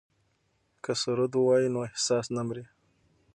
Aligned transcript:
که 0.83 0.91
سرود 1.01 1.31
ووایو 1.35 1.73
نو 1.75 1.79
احساس 1.89 2.25
نه 2.35 2.41
مري. 2.47 2.63